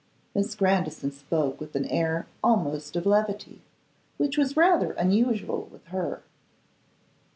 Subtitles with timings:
[0.33, 3.61] Miss Grandison spoke with an air almost of levity,
[4.17, 6.23] which was rather unusual with her.